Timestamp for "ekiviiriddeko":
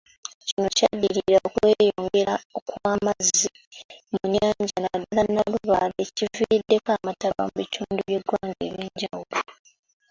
6.05-6.89